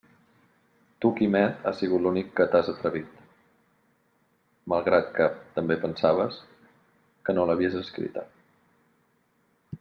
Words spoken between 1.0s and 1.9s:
Tu, Quimet, has